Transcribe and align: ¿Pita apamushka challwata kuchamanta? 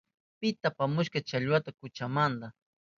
¿Pita 0.39 0.65
apamushka 0.69 1.19
challwata 1.27 1.69
kuchamanta? 1.79 2.47